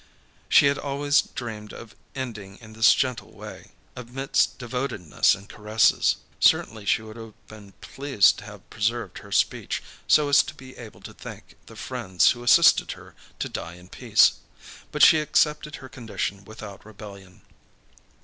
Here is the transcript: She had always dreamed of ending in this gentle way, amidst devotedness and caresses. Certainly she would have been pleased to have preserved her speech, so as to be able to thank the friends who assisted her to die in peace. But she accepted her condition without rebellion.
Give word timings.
She 0.49 0.65
had 0.65 0.79
always 0.79 1.21
dreamed 1.21 1.73
of 1.73 1.95
ending 2.15 2.57
in 2.57 2.73
this 2.73 2.95
gentle 2.95 3.31
way, 3.33 3.69
amidst 3.95 4.57
devotedness 4.57 5.35
and 5.35 5.47
caresses. 5.47 6.15
Certainly 6.39 6.85
she 6.85 7.03
would 7.03 7.17
have 7.17 7.35
been 7.47 7.73
pleased 7.81 8.39
to 8.39 8.45
have 8.45 8.67
preserved 8.71 9.19
her 9.19 9.31
speech, 9.31 9.83
so 10.07 10.27
as 10.27 10.41
to 10.41 10.55
be 10.55 10.75
able 10.75 11.01
to 11.01 11.13
thank 11.13 11.53
the 11.67 11.75
friends 11.75 12.31
who 12.31 12.41
assisted 12.41 12.93
her 12.93 13.13
to 13.37 13.47
die 13.47 13.75
in 13.75 13.89
peace. 13.89 14.39
But 14.91 15.03
she 15.03 15.19
accepted 15.19 15.75
her 15.75 15.87
condition 15.87 16.45
without 16.45 16.83
rebellion. 16.83 17.43